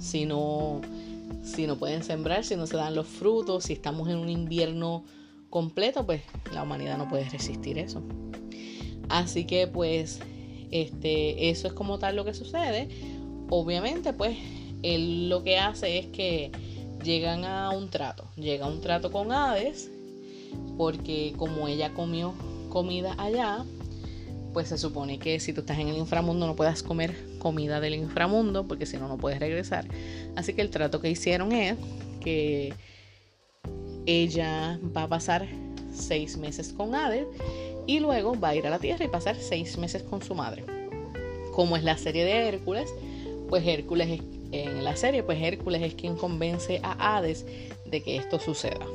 si 0.00 0.26
no 0.26 0.80
si 1.42 1.66
no 1.66 1.76
pueden 1.76 2.02
sembrar, 2.02 2.44
si 2.44 2.56
no 2.56 2.66
se 2.66 2.76
dan 2.76 2.94
los 2.94 3.06
frutos, 3.06 3.64
si 3.64 3.74
estamos 3.74 4.08
en 4.08 4.16
un 4.16 4.28
invierno 4.28 5.04
completo, 5.50 6.04
pues 6.06 6.22
la 6.52 6.62
humanidad 6.62 6.98
no 6.98 7.08
puede 7.08 7.28
resistir 7.28 7.78
eso. 7.78 8.02
Así 9.08 9.44
que 9.44 9.66
pues 9.66 10.20
este, 10.70 11.50
eso 11.50 11.66
es 11.66 11.72
como 11.72 11.98
tal 11.98 12.16
lo 12.16 12.24
que 12.24 12.34
sucede. 12.34 12.88
Obviamente 13.50 14.12
pues 14.12 14.36
él 14.82 15.28
lo 15.28 15.42
que 15.42 15.58
hace 15.58 15.98
es 15.98 16.06
que 16.06 16.52
llegan 17.02 17.44
a 17.44 17.70
un 17.70 17.88
trato, 17.88 18.24
llega 18.36 18.66
a 18.66 18.68
un 18.68 18.80
trato 18.80 19.10
con 19.10 19.32
Hades, 19.32 19.90
porque 20.76 21.34
como 21.36 21.68
ella 21.68 21.94
comió 21.94 22.34
comida 22.68 23.14
allá, 23.18 23.64
pues 24.52 24.68
se 24.68 24.78
supone 24.78 25.18
que 25.18 25.40
si 25.40 25.52
tú 25.52 25.60
estás 25.60 25.78
en 25.78 25.88
el 25.88 25.96
inframundo 25.96 26.46
no 26.46 26.56
puedas 26.56 26.82
comer 26.82 27.16
comida 27.38 27.80
del 27.80 27.94
inframundo, 27.94 28.66
porque 28.66 28.86
si 28.86 28.96
no, 28.96 29.08
no 29.08 29.16
puedes 29.16 29.38
regresar. 29.38 29.86
Así 30.36 30.54
que 30.54 30.62
el 30.62 30.70
trato 30.70 31.00
que 31.00 31.10
hicieron 31.10 31.52
es 31.52 31.76
que 32.20 32.74
ella 34.08 34.80
va 34.96 35.02
a 35.02 35.08
pasar 35.08 35.46
seis 35.92 36.38
meses 36.38 36.72
con 36.72 36.94
Hades 36.94 37.26
y 37.86 38.00
luego 38.00 38.40
va 38.40 38.48
a 38.48 38.56
ir 38.56 38.66
a 38.66 38.70
la 38.70 38.78
tierra 38.78 39.04
y 39.04 39.08
pasar 39.08 39.36
seis 39.36 39.76
meses 39.76 40.02
con 40.02 40.22
su 40.22 40.34
madre. 40.34 40.64
Como 41.54 41.76
es 41.76 41.84
la 41.84 41.98
serie 41.98 42.24
de 42.24 42.48
Hércules, 42.48 42.88
pues 43.50 43.66
Hércules 43.66 44.08
es, 44.08 44.20
en 44.52 44.82
la 44.82 44.96
serie, 44.96 45.22
pues 45.22 45.42
Hércules 45.42 45.82
es 45.82 45.94
quien 45.94 46.16
convence 46.16 46.80
a 46.82 47.16
Hades 47.16 47.44
de 47.84 48.02
que 48.02 48.16
esto 48.16 48.38
suceda. 48.40 48.86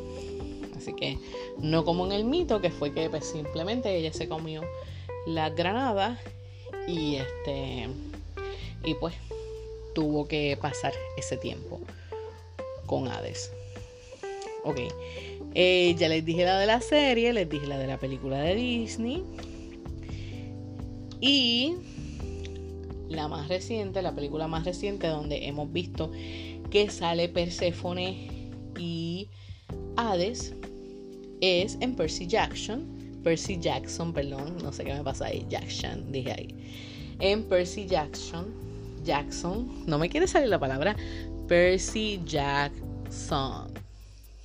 Así 0.75 0.95
que 0.95 1.19
no 1.59 1.85
como 1.85 2.07
en 2.07 2.11
el 2.11 2.25
mito, 2.25 2.59
que 2.59 2.71
fue 2.71 2.91
que 2.91 3.07
pues, 3.07 3.25
simplemente 3.25 3.95
ella 3.95 4.11
se 4.13 4.27
comió 4.27 4.63
la 5.27 5.51
granada 5.51 6.19
y 6.87 7.17
este 7.17 7.87
y 8.83 8.95
pues 8.95 9.13
tuvo 9.93 10.27
que 10.27 10.57
pasar 10.59 10.93
ese 11.17 11.37
tiempo 11.37 11.79
con 12.87 13.07
Hades. 13.07 13.51
Ok, 14.63 14.79
eh, 15.55 15.95
ya 15.97 16.09
les 16.09 16.23
dije 16.25 16.45
la 16.45 16.59
de 16.59 16.65
la 16.65 16.81
serie, 16.81 17.33
les 17.33 17.49
dije 17.49 17.67
la 17.67 17.77
de 17.77 17.87
la 17.87 17.97
película 17.97 18.39
de 18.39 18.55
Disney. 18.55 19.23
Y 21.21 21.75
la 23.09 23.27
más 23.27 23.47
reciente, 23.47 24.01
la 24.01 24.13
película 24.13 24.47
más 24.47 24.65
reciente 24.65 25.07
donde 25.07 25.47
hemos 25.47 25.71
visto 25.71 26.11
que 26.69 26.89
sale 26.89 27.29
Persephone 27.29 28.27
y 28.77 29.27
Hades 29.95 30.53
es 31.41 31.77
en 31.81 31.95
Percy 31.95 32.27
Jackson 32.27 33.03
Percy 33.23 33.57
Jackson, 33.59 34.13
perdón, 34.13 34.57
no 34.61 34.71
sé 34.71 34.83
qué 34.83 34.93
me 34.93 35.03
pasa 35.03 35.27
ahí, 35.27 35.45
Jackson, 35.49 36.11
dije 36.11 36.31
ahí. 36.33 36.47
En 37.19 37.43
Percy 37.43 37.87
Jackson, 37.87 38.47
Jackson, 39.03 39.83
no 39.87 39.97
me 39.97 40.09
quiere 40.09 40.27
salir 40.27 40.49
la 40.49 40.59
palabra, 40.59 40.95
Percy 41.47 42.21
Jackson. 42.25 43.72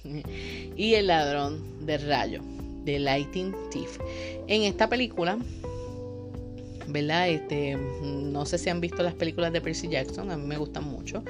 Y 0.04 0.94
el 0.94 1.08
ladrón 1.08 1.86
de 1.86 1.98
rayo, 1.98 2.40
The 2.84 2.98
Lighting 2.98 3.54
Thief. 3.70 3.98
En 4.46 4.62
esta 4.62 4.88
película, 4.88 5.38
¿verdad? 6.86 7.28
Este, 7.28 7.76
no 8.02 8.46
sé 8.46 8.58
si 8.58 8.70
han 8.70 8.80
visto 8.80 9.02
las 9.02 9.14
películas 9.14 9.52
de 9.52 9.60
Percy 9.60 9.88
Jackson, 9.88 10.30
a 10.30 10.36
mí 10.36 10.46
me 10.46 10.56
gustan 10.56 10.84
mucho. 10.84 11.22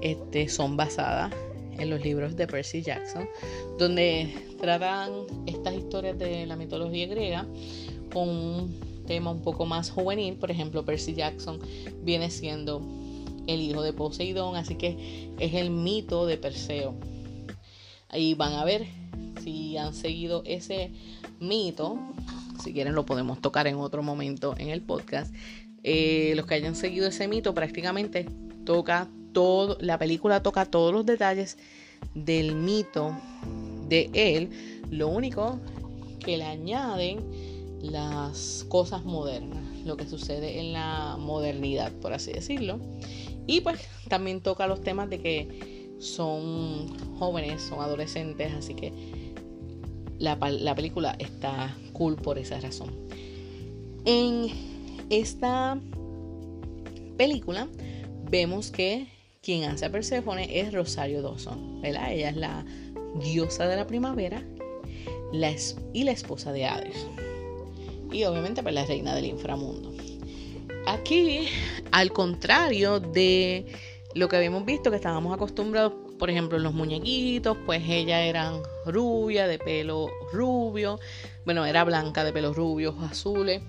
Este, 0.00 0.48
son 0.48 0.76
basadas 0.76 1.32
en 1.78 1.90
los 1.90 2.02
libros 2.02 2.36
de 2.36 2.46
Percy 2.46 2.82
Jackson, 2.82 3.28
donde 3.78 4.32
tratan 4.60 5.10
estas 5.46 5.74
historias 5.74 6.18
de 6.18 6.46
la 6.46 6.56
mitología 6.56 7.06
griega 7.06 7.46
con 8.12 8.28
un 8.28 8.80
tema 9.06 9.30
un 9.30 9.42
poco 9.42 9.66
más 9.66 9.90
juvenil. 9.90 10.34
Por 10.34 10.50
ejemplo, 10.50 10.84
Percy 10.84 11.14
Jackson 11.14 11.60
viene 12.02 12.30
siendo 12.30 12.82
el 13.46 13.60
hijo 13.60 13.82
de 13.82 13.92
Poseidón, 13.92 14.56
así 14.56 14.74
que 14.74 15.30
es 15.38 15.54
el 15.54 15.70
mito 15.70 16.26
de 16.26 16.36
Perseo. 16.36 16.94
Ahí 18.16 18.32
van 18.32 18.54
a 18.54 18.64
ver 18.64 18.86
si 19.44 19.76
han 19.76 19.92
seguido 19.92 20.42
ese 20.46 20.90
mito. 21.38 21.98
Si 22.64 22.72
quieren 22.72 22.94
lo 22.94 23.04
podemos 23.04 23.42
tocar 23.42 23.66
en 23.66 23.76
otro 23.76 24.02
momento 24.02 24.54
en 24.56 24.70
el 24.70 24.80
podcast. 24.80 25.34
Eh, 25.82 26.32
los 26.34 26.46
que 26.46 26.54
hayan 26.54 26.76
seguido 26.76 27.06
ese 27.08 27.28
mito 27.28 27.52
prácticamente 27.52 28.26
toca 28.64 29.10
todo, 29.34 29.76
la 29.82 29.98
película 29.98 30.42
toca 30.42 30.64
todos 30.64 30.94
los 30.94 31.04
detalles 31.04 31.58
del 32.14 32.54
mito 32.54 33.14
de 33.86 34.08
él. 34.14 34.48
Lo 34.90 35.08
único 35.08 35.60
que 36.18 36.38
le 36.38 36.44
añaden 36.44 37.18
las 37.82 38.64
cosas 38.70 39.04
modernas, 39.04 39.62
lo 39.84 39.98
que 39.98 40.06
sucede 40.06 40.58
en 40.60 40.72
la 40.72 41.18
modernidad, 41.18 41.92
por 41.92 42.14
así 42.14 42.32
decirlo. 42.32 42.80
Y 43.46 43.60
pues 43.60 43.78
también 44.08 44.40
toca 44.40 44.66
los 44.66 44.80
temas 44.80 45.10
de 45.10 45.20
que 45.20 45.75
son 45.98 46.88
jóvenes, 47.18 47.62
son 47.62 47.80
adolescentes, 47.80 48.52
así 48.54 48.74
que 48.74 48.92
la, 50.18 50.38
película 50.74 51.16
está 51.18 51.76
cool 51.92 52.16
por 52.16 52.38
esa 52.38 52.60
razón. 52.60 52.90
En 54.04 54.48
esta 55.10 55.78
película 57.16 57.68
vemos 58.30 58.70
que 58.70 59.08
quien 59.42 59.64
hace 59.64 59.86
a 59.86 59.92
Perséfone 59.92 60.60
es 60.60 60.72
Rosario 60.72 61.22
Dawson, 61.22 61.80
¿verdad? 61.80 62.12
Ella 62.12 62.30
es 62.30 62.36
la 62.36 62.64
diosa 63.20 63.66
de 63.66 63.76
la 63.76 63.86
primavera 63.86 64.42
y 65.92 66.04
la 66.04 66.10
esposa 66.10 66.52
de 66.52 66.66
Hades. 66.66 67.06
Y 68.12 68.24
obviamente 68.24 68.62
pues, 68.62 68.74
la 68.74 68.86
reina 68.86 69.14
del 69.14 69.26
inframundo. 69.26 69.92
Aquí, 70.86 71.48
al 71.90 72.12
contrario 72.12 73.00
de 73.00 73.66
lo 74.16 74.28
que 74.28 74.36
habíamos 74.36 74.64
visto, 74.64 74.90
que 74.90 74.96
estábamos 74.96 75.34
acostumbrados, 75.34 75.92
por 76.18 76.30
ejemplo, 76.30 76.58
los 76.58 76.72
muñequitos, 76.72 77.58
pues 77.66 77.82
ella 77.86 78.22
era 78.22 78.50
rubia, 78.86 79.46
de 79.46 79.58
pelo 79.58 80.08
rubio, 80.32 80.98
bueno, 81.44 81.66
era 81.66 81.84
blanca, 81.84 82.24
de 82.24 82.32
pelos 82.32 82.56
rubios, 82.56 82.94
azules. 83.02 83.60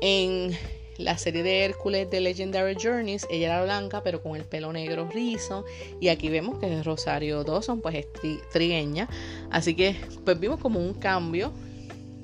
En 0.00 0.56
la 0.98 1.18
serie 1.18 1.42
de 1.42 1.64
Hércules 1.64 2.08
de 2.08 2.20
Legendary 2.20 2.76
Journeys, 2.80 3.26
ella 3.28 3.46
era 3.46 3.64
blanca, 3.64 4.04
pero 4.04 4.22
con 4.22 4.36
el 4.36 4.44
pelo 4.44 4.72
negro 4.72 5.08
rizo. 5.12 5.64
Y 6.00 6.08
aquí 6.08 6.28
vemos 6.28 6.60
que 6.60 6.80
Rosario 6.84 7.42
Dawson, 7.42 7.80
pues 7.80 7.96
es 7.96 8.06
trigueña. 8.52 9.08
Así 9.50 9.74
que, 9.74 9.96
pues 10.24 10.38
vimos 10.38 10.60
como 10.60 10.78
un 10.78 10.94
cambio, 10.94 11.52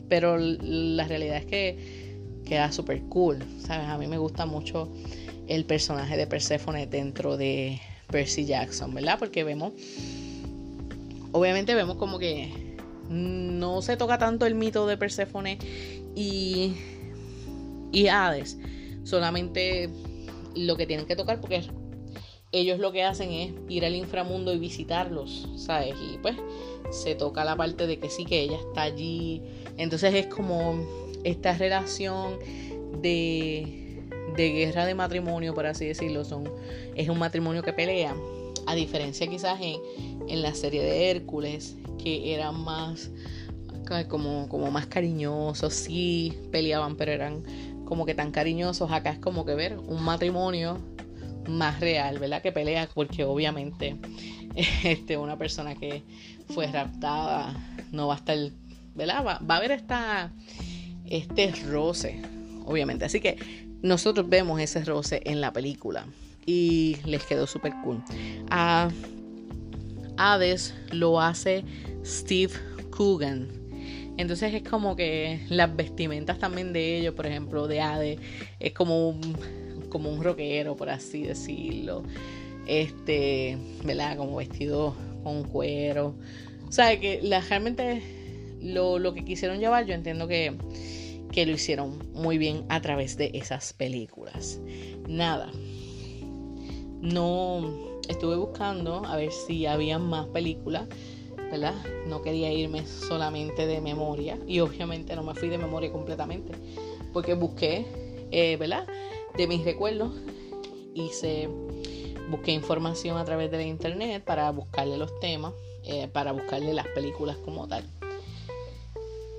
pero 0.08 0.38
la 0.38 1.08
realidad 1.08 1.38
es 1.38 1.46
que 1.46 2.14
queda 2.44 2.70
súper 2.70 3.02
cool. 3.08 3.38
¿sabes? 3.66 3.88
A 3.88 3.98
mí 3.98 4.06
me 4.06 4.18
gusta 4.18 4.46
mucho 4.46 4.88
el 5.48 5.64
personaje 5.64 6.16
de 6.16 6.26
Persephone 6.26 6.86
dentro 6.86 7.36
de 7.36 7.80
Percy 8.08 8.44
Jackson, 8.44 8.94
¿verdad? 8.94 9.18
Porque 9.18 9.44
vemos, 9.44 9.72
obviamente 11.32 11.74
vemos 11.74 11.96
como 11.96 12.18
que 12.18 12.76
no 13.08 13.82
se 13.82 13.96
toca 13.96 14.18
tanto 14.18 14.46
el 14.46 14.54
mito 14.54 14.86
de 14.86 14.96
Persephone 14.96 15.58
y, 16.14 16.74
y 17.90 18.08
Hades, 18.08 18.58
solamente 19.04 19.90
lo 20.54 20.76
que 20.76 20.86
tienen 20.86 21.06
que 21.06 21.16
tocar 21.16 21.40
porque 21.40 21.62
ellos 22.52 22.78
lo 22.78 22.92
que 22.92 23.04
hacen 23.04 23.30
es 23.30 23.52
ir 23.68 23.84
al 23.84 23.94
inframundo 23.94 24.54
y 24.54 24.58
visitarlos, 24.58 25.48
¿sabes? 25.56 25.94
Y 26.12 26.18
pues 26.18 26.36
se 26.90 27.14
toca 27.14 27.44
la 27.44 27.56
parte 27.56 27.86
de 27.86 27.98
que 27.98 28.08
sí, 28.08 28.24
que 28.24 28.40
ella 28.40 28.56
está 28.56 28.82
allí. 28.82 29.42
Entonces 29.76 30.14
es 30.14 30.26
como 30.26 30.80
esta 31.24 31.52
relación 31.56 32.38
de, 33.02 33.87
de 34.36 34.50
guerra 34.50 34.86
de 34.86 34.94
matrimonio, 34.94 35.54
por 35.54 35.66
así 35.66 35.86
decirlo, 35.86 36.24
son, 36.24 36.44
es 36.94 37.08
un 37.08 37.18
matrimonio 37.18 37.62
que 37.62 37.72
pelea, 37.72 38.14
a 38.66 38.74
diferencia 38.74 39.26
quizás 39.26 39.58
en, 39.60 39.80
en 40.28 40.42
la 40.42 40.54
serie 40.54 40.82
de 40.82 41.10
Hércules, 41.10 41.76
que 41.98 42.34
eran 42.34 42.60
más 42.62 43.10
como, 44.08 44.48
como 44.48 44.70
más 44.70 44.86
cariñosos, 44.86 45.72
sí 45.72 46.36
peleaban, 46.50 46.96
pero 46.96 47.12
eran 47.12 47.42
como 47.84 48.04
que 48.04 48.14
tan 48.14 48.30
cariñosos. 48.30 48.90
Acá 48.90 49.10
es 49.10 49.18
como 49.18 49.44
que 49.44 49.54
ver 49.54 49.78
un 49.78 50.02
matrimonio 50.02 50.78
más 51.48 51.80
real, 51.80 52.18
¿verdad? 52.18 52.42
Que 52.42 52.52
pelea, 52.52 52.88
porque 52.92 53.24
obviamente 53.24 53.96
este, 54.84 55.16
una 55.16 55.38
persona 55.38 55.74
que 55.74 56.02
fue 56.48 56.66
raptada 56.66 57.54
no 57.90 58.08
va 58.08 58.14
a 58.14 58.18
estar, 58.18 58.38
¿verdad? 58.94 59.24
Va, 59.24 59.38
va 59.38 59.54
a 59.54 59.58
haber 59.58 59.72
esta, 59.72 60.32
este 61.06 61.52
roce, 61.66 62.20
obviamente. 62.66 63.06
Así 63.06 63.20
que 63.20 63.67
nosotros 63.82 64.28
vemos 64.28 64.60
ese 64.60 64.84
roce 64.84 65.20
en 65.24 65.40
la 65.40 65.52
película 65.52 66.06
y 66.46 66.96
les 67.04 67.22
quedó 67.24 67.46
súper 67.46 67.72
cool. 67.84 68.02
A 68.50 68.90
Hades 70.16 70.74
lo 70.90 71.20
hace 71.20 71.64
Steve 72.04 72.54
Coogan. 72.90 73.48
Entonces 74.16 74.52
es 74.52 74.68
como 74.68 74.96
que 74.96 75.40
las 75.48 75.74
vestimentas 75.76 76.38
también 76.38 76.72
de 76.72 76.98
ellos, 76.98 77.14
por 77.14 77.26
ejemplo, 77.26 77.68
de 77.68 77.80
Hades, 77.80 78.18
es 78.58 78.72
como 78.72 79.10
un, 79.10 79.36
como 79.90 80.10
un 80.10 80.24
rockero, 80.24 80.76
por 80.76 80.90
así 80.90 81.22
decirlo. 81.22 82.02
Este, 82.66 83.56
¿verdad? 83.84 84.16
Como 84.16 84.36
vestido 84.36 84.96
con 85.22 85.44
cuero. 85.44 86.14
O 86.66 86.72
sea, 86.72 86.98
que 86.98 87.20
la, 87.22 87.40
realmente 87.40 88.02
lo, 88.60 88.98
lo 88.98 89.14
que 89.14 89.24
quisieron 89.24 89.60
llevar, 89.60 89.86
yo 89.86 89.94
entiendo 89.94 90.26
que 90.26 90.56
que 91.38 91.46
lo 91.46 91.52
hicieron 91.52 92.00
muy 92.14 92.36
bien 92.36 92.64
a 92.68 92.80
través 92.80 93.16
de 93.16 93.30
esas 93.32 93.72
películas. 93.72 94.58
Nada, 95.06 95.48
no 97.00 98.00
estuve 98.08 98.34
buscando 98.34 99.04
a 99.04 99.14
ver 99.14 99.30
si 99.30 99.64
había 99.64 100.00
más 100.00 100.26
películas, 100.26 100.88
¿verdad? 101.36 101.76
No 102.08 102.22
quería 102.22 102.52
irme 102.52 102.84
solamente 102.88 103.68
de 103.68 103.80
memoria 103.80 104.36
y 104.48 104.58
obviamente 104.58 105.14
no 105.14 105.22
me 105.22 105.32
fui 105.36 105.48
de 105.48 105.58
memoria 105.58 105.92
completamente, 105.92 106.54
porque 107.12 107.34
busqué, 107.34 107.86
eh, 108.32 108.56
¿verdad? 108.56 108.88
De 109.36 109.46
mis 109.46 109.64
recuerdos, 109.64 110.10
hice, 110.92 111.48
busqué 112.30 112.50
información 112.50 113.16
a 113.16 113.24
través 113.24 113.48
de 113.52 113.58
la 113.58 113.62
internet 113.62 114.24
para 114.24 114.50
buscarle 114.50 114.98
los 114.98 115.20
temas, 115.20 115.52
eh, 115.84 116.08
para 116.08 116.32
buscarle 116.32 116.74
las 116.74 116.88
películas 116.88 117.36
como 117.36 117.68
tal. 117.68 117.84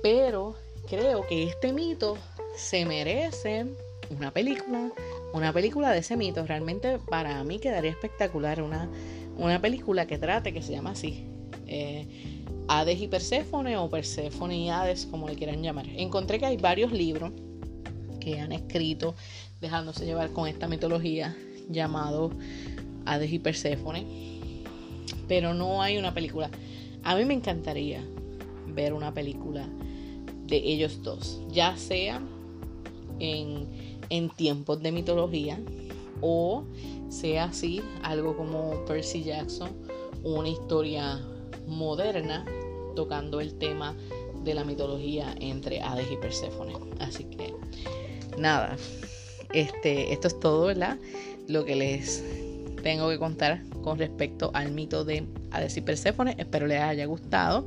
Pero 0.02 0.56
creo 0.88 1.26
que 1.26 1.44
este 1.44 1.72
mito 1.72 2.16
se 2.56 2.84
merece 2.84 3.66
una 4.10 4.32
película, 4.32 4.90
una 5.32 5.52
película 5.52 5.90
de 5.90 5.98
ese 5.98 6.16
mito. 6.16 6.46
Realmente 6.46 6.98
para 6.98 7.42
mí 7.44 7.58
quedaría 7.58 7.90
espectacular 7.90 8.62
una, 8.62 8.88
una 9.36 9.60
película 9.60 10.06
que 10.06 10.18
trate, 10.18 10.52
que 10.52 10.62
se 10.62 10.72
llama 10.72 10.90
así. 10.90 11.26
Eh, 11.66 12.44
Hades 12.68 13.00
y 13.00 13.08
Perséfone 13.08 13.76
o 13.76 13.88
Perséfone 13.88 14.56
y 14.56 14.68
Hades, 14.70 15.06
como 15.06 15.28
le 15.28 15.34
quieran 15.34 15.62
llamar. 15.62 15.86
Encontré 15.96 16.38
que 16.38 16.46
hay 16.46 16.56
varios 16.56 16.92
libros 16.92 17.32
que 18.20 18.38
han 18.38 18.52
escrito 18.52 19.14
dejándose 19.60 20.04
llevar 20.04 20.30
con 20.30 20.46
esta 20.46 20.68
mitología 20.68 21.36
llamado 21.68 22.30
Hades 23.06 23.32
y 23.32 23.38
Perséfone, 23.38 24.06
pero 25.26 25.54
no 25.54 25.82
hay 25.82 25.98
una 25.98 26.14
película. 26.14 26.50
A 27.02 27.16
mí 27.16 27.24
me 27.24 27.34
encantaría 27.34 28.04
ver 28.66 28.92
una 28.92 29.12
película 29.12 29.66
de 30.50 30.56
ellos 30.56 31.02
dos, 31.02 31.40
ya 31.50 31.76
sea 31.76 32.20
en, 33.18 33.66
en 34.10 34.28
tiempos 34.30 34.82
de 34.82 34.92
mitología 34.92 35.58
o 36.20 36.64
sea 37.08 37.44
así 37.44 37.82
algo 38.02 38.36
como 38.36 38.84
Percy 38.86 39.22
Jackson, 39.22 39.70
una 40.22 40.48
historia 40.48 41.20
moderna 41.66 42.44
tocando 42.94 43.40
el 43.40 43.54
tema 43.54 43.96
de 44.44 44.54
la 44.54 44.64
mitología 44.64 45.34
entre 45.40 45.80
Hades 45.80 46.10
y 46.10 46.16
Perséfone. 46.16 46.74
Así 46.98 47.24
que 47.24 47.54
nada, 48.38 48.76
este, 49.52 50.12
esto 50.12 50.28
es 50.28 50.40
todo, 50.40 50.66
¿verdad? 50.66 50.98
Lo 51.48 51.64
que 51.64 51.76
les 51.76 52.22
tengo 52.82 53.08
que 53.10 53.18
contar 53.18 53.62
con 53.82 53.98
respecto 53.98 54.50
al 54.54 54.72
mito 54.72 55.04
de 55.04 55.26
Hades 55.50 55.76
y 55.76 55.80
Perséfone. 55.80 56.36
Espero 56.38 56.66
les 56.66 56.80
haya 56.80 57.06
gustado. 57.06 57.64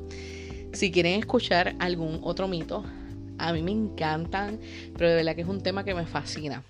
Si 0.74 0.92
quieren 0.92 1.20
escuchar 1.20 1.76
algún 1.80 2.20
otro 2.24 2.48
mito, 2.48 2.84
a 3.38 3.54
mí 3.54 3.62
me 3.62 3.72
encantan, 3.72 4.60
pero 4.98 5.10
de 5.10 5.16
verdad 5.18 5.36
que 5.36 5.42
es 5.42 5.48
un 5.48 5.62
tema 5.62 5.84
que 5.84 5.94
me 5.94 6.06
fascina. 6.06 6.64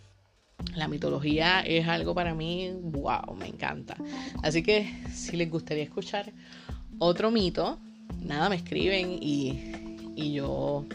La 0.76 0.88
mitología 0.90 1.62
es 1.62 1.88
algo 1.88 2.14
para 2.14 2.34
mí, 2.34 2.72
wow, 2.82 3.34
me 3.38 3.48
encanta. 3.48 3.96
Así 4.42 4.62
que 4.62 4.94
si 5.12 5.38
les 5.38 5.50
gustaría 5.50 5.84
escuchar 5.84 6.34
otro 7.00 7.32
mito, 7.32 7.80
nada, 8.22 8.50
me 8.50 8.58
escriben 8.58 9.18
y, 9.22 10.12
y 10.16 10.34
yo, 10.34 10.86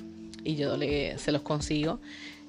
y 0.44 0.56
yo 0.56 0.76
se 1.16 1.32
los 1.32 1.42
consigo. 1.42 2.00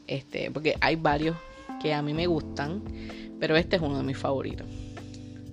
Este, 0.07 0.51
porque 0.51 0.75
hay 0.81 0.97
varios 0.97 1.37
que 1.81 1.93
a 1.93 2.01
mí 2.01 2.13
me 2.13 2.27
gustan, 2.27 2.81
pero 3.39 3.55
este 3.55 3.77
es 3.77 3.81
uno 3.81 3.97
de 3.97 4.03
mis 4.03 4.17
favoritos. 4.17 4.67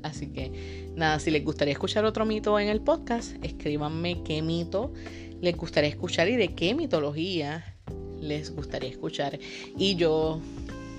Así 0.02 0.28
que 0.28 0.85
nada, 0.96 1.18
si 1.20 1.30
les 1.30 1.44
gustaría 1.44 1.72
escuchar 1.72 2.04
otro 2.04 2.24
mito 2.24 2.58
en 2.58 2.68
el 2.68 2.80
podcast, 2.80 3.36
escríbanme 3.44 4.22
qué 4.24 4.42
mito 4.42 4.92
les 5.40 5.56
gustaría 5.56 5.90
escuchar 5.90 6.28
y 6.28 6.36
de 6.36 6.54
qué 6.54 6.74
mitología 6.74 7.76
les 8.20 8.54
gustaría 8.54 8.90
escuchar. 8.90 9.38
Y 9.78 9.94
yo 9.96 10.40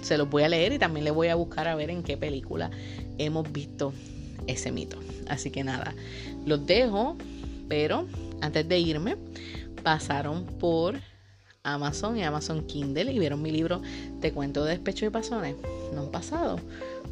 se 0.02 0.18
los 0.18 0.30
voy 0.30 0.44
a 0.44 0.50
leer 0.50 0.74
y 0.74 0.80
también 0.80 1.04
les 1.04 1.14
voy 1.14 1.28
a 1.28 1.36
buscar 1.36 1.68
a 1.68 1.76
ver 1.76 1.90
en 1.90 2.04
qué 2.04 2.16
película 2.16 2.70
hemos 3.18 3.52
visto 3.52 3.92
ese 4.46 4.72
mito. 4.72 5.00
Así 5.28 5.50
que 5.50 5.64
nada, 5.64 5.96
los 6.46 6.66
dejo, 6.66 7.18
pero 7.68 8.06
antes 8.42 8.68
de 8.70 8.80
irme, 8.80 9.18
pasaron 9.84 10.46
por 10.46 11.02
Amazon 11.68 12.18
y 12.18 12.24
Amazon 12.24 12.66
Kindle 12.66 13.12
y 13.12 13.20
vieron 13.20 13.42
mi 13.42 13.52
libro 13.52 13.82
Te 14.22 14.32
cuento 14.32 14.64
de 14.64 14.72
despecho 14.72 15.06
y 15.06 15.10
pasones. 15.10 15.56
¿No 15.94 16.02
han 16.02 16.12
pasado? 16.12 16.60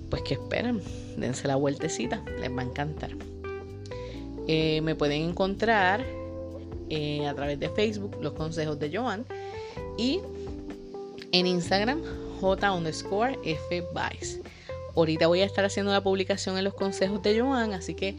Pues 0.09 0.21
que 0.23 0.35
esperen, 0.35 0.81
dense 1.17 1.47
la 1.47 1.55
vueltecita, 1.55 2.23
les 2.39 2.49
va 2.55 2.61
a 2.61 2.65
encantar. 2.65 3.11
Eh, 4.47 4.81
me 4.81 4.95
pueden 4.95 5.23
encontrar 5.23 6.05
eh, 6.89 7.27
a 7.27 7.33
través 7.33 7.59
de 7.59 7.69
Facebook, 7.69 8.17
los 8.21 8.33
consejos 8.33 8.79
de 8.79 8.95
Joan, 8.95 9.25
y 9.97 10.21
en 11.31 11.47
Instagram, 11.47 12.01
J 12.39 12.71
underscore 12.71 13.39
F. 13.43 13.83
Ahorita 14.95 15.27
voy 15.27 15.41
a 15.41 15.45
estar 15.45 15.65
haciendo 15.65 15.91
la 15.91 16.01
publicación 16.01 16.57
en 16.57 16.63
los 16.63 16.75
consejos 16.75 17.21
de 17.23 17.39
Joan, 17.39 17.73
así 17.73 17.95
que 17.95 18.15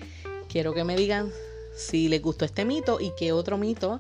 quiero 0.48 0.74
que 0.74 0.84
me 0.84 0.96
digan 0.96 1.30
si 1.74 2.08
les 2.08 2.20
gustó 2.20 2.44
este 2.44 2.64
mito 2.64 3.00
y 3.00 3.12
qué 3.16 3.32
otro 3.32 3.56
mito 3.56 3.98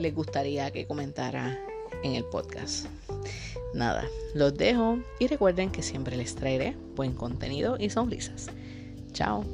les 0.00 0.14
gustaría 0.14 0.70
que 0.70 0.86
comentara 0.86 1.58
en 2.02 2.14
el 2.14 2.24
podcast. 2.24 2.86
Nada, 3.74 4.04
los 4.34 4.56
dejo 4.56 4.98
y 5.18 5.26
recuerden 5.26 5.70
que 5.70 5.82
siempre 5.82 6.16
les 6.16 6.34
traeré 6.34 6.76
buen 6.96 7.12
contenido 7.12 7.76
y 7.78 7.90
sonrisas. 7.90 8.48
Chao. 9.12 9.44